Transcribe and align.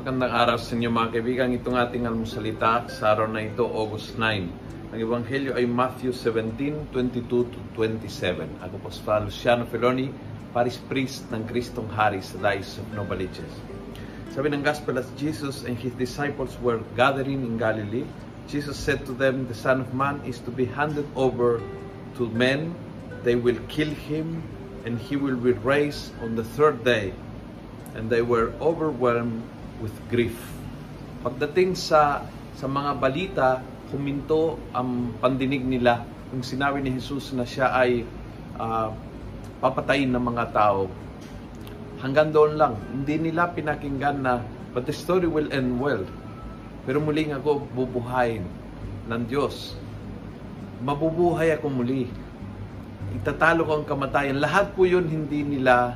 Magandang 0.00 0.32
araw 0.32 0.56
sa 0.56 0.72
inyo 0.80 0.88
mga 0.88 1.12
kaibigan. 1.12 1.52
Itong 1.52 1.76
ating 1.76 2.08
almusalita 2.08 2.88
sa 2.88 3.12
araw 3.12 3.28
na 3.28 3.44
ito, 3.44 3.68
August 3.68 4.16
9. 4.16 4.96
Ang 4.96 5.00
Ebanghelyo 5.04 5.52
ay 5.52 5.68
Matthew 5.68 6.16
17, 6.16 6.88
22 6.88 7.28
to 7.28 7.60
27. 7.76 8.48
Ako 8.64 8.80
po 8.80 8.88
si 8.88 9.04
Luciano 9.04 9.68
Feloni, 9.68 10.08
Paris 10.56 10.80
Priest 10.88 11.28
ng 11.28 11.44
Kristong 11.44 11.92
Hari 11.92 12.24
sa 12.24 12.40
Diocese 12.40 12.80
of 12.80 12.88
Novaliches. 12.96 13.52
Sabi 14.32 14.48
ng 14.48 14.64
Gospel 14.64 14.96
as 14.96 15.04
Jesus 15.20 15.68
and 15.68 15.76
His 15.76 15.92
disciples 16.00 16.56
were 16.64 16.80
gathering 16.96 17.44
in 17.44 17.60
Galilee, 17.60 18.08
Jesus 18.48 18.80
said 18.80 19.04
to 19.04 19.12
them, 19.12 19.52
The 19.52 19.58
Son 19.60 19.84
of 19.84 19.92
Man 19.92 20.24
is 20.24 20.40
to 20.48 20.50
be 20.50 20.64
handed 20.64 21.04
over 21.12 21.60
to 22.16 22.24
men. 22.32 22.72
They 23.20 23.36
will 23.36 23.60
kill 23.68 23.92
Him 23.92 24.40
and 24.88 24.96
He 24.96 25.20
will 25.20 25.36
be 25.36 25.52
raised 25.60 26.16
on 26.24 26.40
the 26.40 26.46
third 26.56 26.88
day. 26.88 27.12
And 27.92 28.08
they 28.08 28.24
were 28.24 28.56
overwhelmed 28.64 29.59
with 29.80 29.92
grief. 30.12 30.36
Pagdating 31.24 31.76
sa 31.76 32.24
sa 32.56 32.68
mga 32.68 32.92
balita, 33.00 33.48
huminto 33.88 34.60
ang 34.76 35.16
pandinig 35.18 35.64
nila 35.64 36.04
nung 36.30 36.44
sinabi 36.44 36.84
ni 36.84 36.92
Jesus 36.94 37.32
na 37.32 37.42
siya 37.42 37.72
ay 37.72 38.04
uh, 38.60 38.92
papatayin 39.58 40.12
ng 40.12 40.20
mga 40.20 40.44
tao. 40.54 40.86
Hanggang 42.00 42.32
doon 42.32 42.56
lang, 42.56 42.74
hindi 42.92 43.28
nila 43.28 43.52
pinakinggan 43.52 44.24
na 44.24 44.44
but 44.72 44.84
the 44.84 44.94
story 44.94 45.26
will 45.26 45.48
end 45.50 45.76
well. 45.80 46.04
Pero 46.84 47.00
muling 47.02 47.36
ako 47.36 47.64
bubuhayin 47.76 48.44
ng 49.08 49.22
Diyos. 49.28 49.76
Mabubuhay 50.80 51.52
ako 51.60 51.68
muli. 51.68 52.08
Itatalo 53.20 53.68
ko 53.68 53.72
ang 53.82 53.86
kamatayan. 53.88 54.40
Lahat 54.40 54.72
po 54.72 54.88
yun 54.88 55.04
hindi 55.04 55.44
nila 55.44 55.92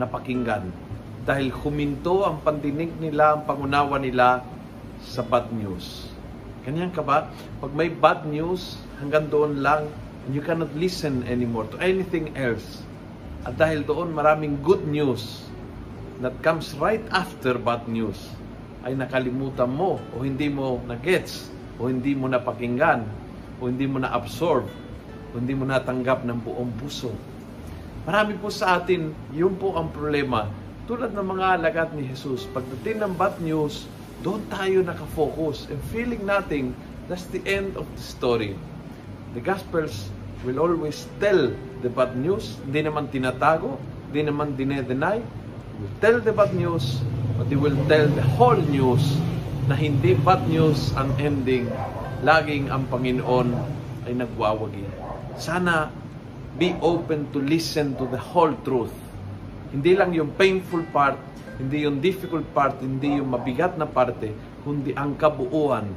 napakinggan 0.00 0.91
dahil 1.22 1.54
huminto 1.54 2.26
ang 2.26 2.42
pandinig 2.42 2.90
nila, 2.98 3.38
ang 3.38 3.46
pangunawa 3.46 4.02
nila 4.02 4.42
sa 5.06 5.22
bad 5.22 5.50
news. 5.54 6.10
Ganyan 6.66 6.90
ka 6.90 7.02
ba? 7.02 7.30
Pag 7.62 7.70
may 7.74 7.90
bad 7.90 8.26
news, 8.26 8.78
hanggang 8.98 9.30
doon 9.30 9.62
lang, 9.62 9.86
and 10.26 10.34
you 10.34 10.42
cannot 10.42 10.70
listen 10.74 11.22
anymore 11.26 11.66
to 11.70 11.78
anything 11.78 12.34
else. 12.34 12.82
At 13.46 13.58
dahil 13.58 13.86
doon 13.86 14.14
maraming 14.14 14.62
good 14.62 14.82
news 14.86 15.46
that 16.22 16.34
comes 16.42 16.74
right 16.78 17.02
after 17.14 17.54
bad 17.58 17.86
news, 17.86 18.18
ay 18.82 18.98
nakalimutan 18.98 19.70
mo 19.70 20.02
o 20.14 20.26
hindi 20.26 20.50
mo 20.50 20.82
na-gets 20.90 21.50
o 21.78 21.86
hindi 21.86 22.18
mo 22.18 22.26
napakinggan 22.26 23.06
o 23.62 23.70
hindi 23.70 23.86
mo 23.86 24.02
na-absorb 24.02 24.66
o 25.30 25.32
hindi 25.38 25.54
mo 25.54 25.70
natanggap 25.70 26.26
ng 26.26 26.38
buong 26.42 26.74
puso. 26.82 27.14
Marami 28.02 28.34
po 28.42 28.50
sa 28.50 28.82
atin, 28.82 29.14
yun 29.30 29.54
po 29.54 29.78
ang 29.78 29.94
problema 29.94 30.50
tulad 30.90 31.14
ng 31.14 31.22
mga 31.22 31.62
alagat 31.62 31.94
ni 31.94 32.02
Jesus, 32.10 32.50
pagdating 32.50 32.98
ng 32.98 33.14
bad 33.14 33.38
news, 33.38 33.86
doon 34.26 34.42
tayo 34.50 34.82
nakafocus 34.82 35.70
and 35.70 35.78
feeling 35.94 36.22
natin 36.26 36.74
that's 37.06 37.26
the 37.30 37.42
end 37.46 37.78
of 37.78 37.86
the 37.94 38.02
story. 38.02 38.58
The 39.34 39.42
Gospels 39.42 40.10
will 40.42 40.58
always 40.58 41.06
tell 41.22 41.54
the 41.82 41.90
bad 41.90 42.18
news, 42.18 42.58
hindi 42.66 42.86
naman 42.86 43.10
tinatago, 43.14 43.78
hindi 44.10 44.26
naman 44.26 44.58
dinedenay. 44.58 45.22
Will 45.78 45.94
tell 46.02 46.18
the 46.18 46.34
bad 46.34 46.54
news, 46.54 46.98
but 47.38 47.46
they 47.46 47.58
will 47.58 47.78
tell 47.86 48.06
the 48.06 48.26
whole 48.38 48.58
news 48.58 49.02
na 49.70 49.78
hindi 49.78 50.18
bad 50.18 50.46
news 50.50 50.90
ang 50.98 51.14
ending. 51.22 51.70
Laging 52.26 52.70
ang 52.70 52.90
Panginoon 52.90 53.54
ay 54.06 54.18
nagwawagi. 54.18 54.86
Sana 55.38 55.90
be 56.58 56.74
open 56.82 57.30
to 57.30 57.38
listen 57.38 57.94
to 57.98 58.06
the 58.10 58.18
whole 58.18 58.54
truth 58.66 58.94
hindi 59.72 59.96
lang 59.96 60.12
yung 60.12 60.36
painful 60.36 60.84
part, 60.92 61.16
hindi 61.56 61.88
yung 61.88 62.04
difficult 62.04 62.44
part, 62.52 62.76
hindi 62.84 63.16
yung 63.16 63.32
mabigat 63.32 63.80
na 63.80 63.88
parte, 63.88 64.28
kundi 64.62 64.92
ang 64.92 65.16
kabuuan. 65.16 65.88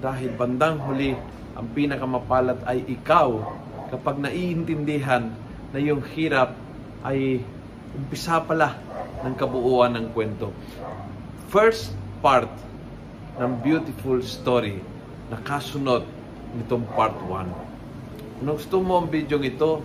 Dahil 0.00 0.32
bandang 0.32 0.80
huli, 0.88 1.12
ang 1.52 1.68
pinakamapalad 1.76 2.64
ay 2.64 2.80
ikaw 2.88 3.44
kapag 3.92 4.24
naiintindihan 4.24 5.28
na 5.70 5.78
yung 5.78 6.00
hirap 6.16 6.56
ay 7.04 7.44
umpisa 7.92 8.40
pala 8.40 8.80
ng 9.20 9.34
kabuuan 9.36 9.92
ng 10.00 10.06
kwento. 10.16 10.48
First 11.52 11.92
part 12.24 12.48
ng 13.36 13.60
beautiful 13.60 14.24
story 14.24 14.80
na 15.28 15.36
kasunod 15.44 16.08
nitong 16.56 16.88
part 16.96 17.14
1. 17.28 18.40
Kung 18.40 18.56
gusto 18.56 18.80
mo 18.80 19.04
ang 19.04 19.12
video 19.12 19.36
ito, 19.44 19.84